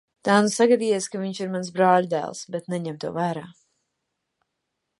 [0.27, 3.47] Tā nu sagadījies, ka viņš ir mans brāļadēls, bet neņem to vērā.